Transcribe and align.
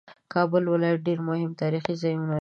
کابل 0.33 0.63
ولایت 0.71 0.99
ډېر 1.07 1.19
مهم 1.29 1.51
تاریخي 1.61 1.93
ځایونه 2.01 2.23
لري 2.23 2.29